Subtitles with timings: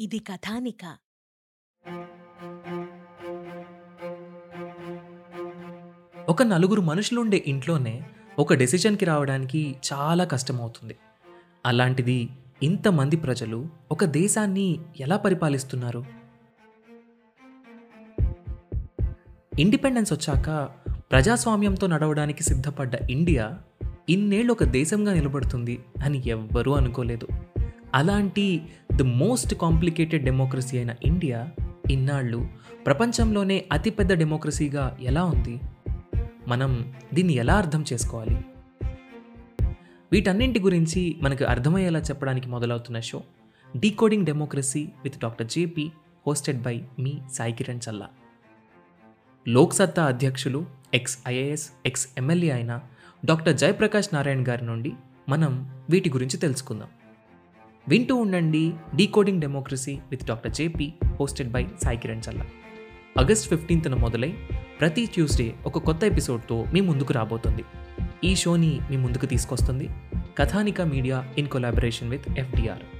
[0.00, 0.96] ఇది కథానిక.
[6.28, 8.02] ఒక నలుగురు మనుషులుండే ఇంట్లోనే
[8.38, 10.96] ఒక డెసిషన్కి రావడానికి చాలా కష్టమవుతుంది.
[11.66, 12.28] అలాంటిది
[12.62, 16.04] ఇంతమంది ప్రజలు ఒక దేశాన్ని ఎలా పరిపాలిస్తున్నారు?
[19.58, 20.70] ఇండిపెండెన్స్ వచ్చాక
[21.10, 23.58] ప్రజాస్వామ్యంతో నడవడానికి సిద్ధపడ్డ ఇండియా
[24.08, 27.28] ఇన్నేళ్ళు ఒక దేశంగా నిలబడుతుంది అని ఎవ్వరూ అనుకోలేదు.
[27.94, 28.62] అలాంటి
[28.96, 31.48] ది మోస్ట్ కాంప్లికేటెడ్ డెమోక్రసీ అయిన ఇండియా
[31.90, 32.48] ఇన్నాళ్ళు
[32.86, 35.60] ప్రపంచంలోనే అతిపెద్ద డెమోక్రసీగా ఎలా ఉంది?
[36.48, 38.44] మనం దీన్ని ఎలా అర్థం చేసుకోవాలి?
[40.12, 43.22] వీటన్నింటి గురించి మనకు అర్థమయ్యేలా చెప్పడానికి మొదలవుతున్న show
[43.76, 45.90] decoding democracy with doctor JP
[46.26, 48.08] hosted by మీ సాయి కిరణ్ చల్లా.
[49.48, 52.80] లోక్సత్తా అధ్యక్షులు ఎక్స్ ఐఏఎస్ ఎక్స్ ఎమ్మెల్యే అయిన
[53.24, 54.92] డాక్టర్ జయప్రకాష్ నారాయణ్ గారి నుండి
[55.28, 56.88] మనం వీటి గురించి తెలుసుకుందాం.
[57.88, 62.46] వింటూ ఉండండి decoding democracy with doctor JP hosted by Sai Kiran Challa.
[63.18, 64.34] August ఫిఫ్టీన్త్న మొదలై
[64.80, 67.64] ప్రతి ట్యూస్డే ఒక కొత్త ఎపిసోడ్తో మీ ముందుకు రాబోతుంది.
[68.24, 69.88] ఈ షోని మీ ముందుకు తీసుకొస్తుంది
[70.38, 72.99] Kathanika media in collaboration with FDR.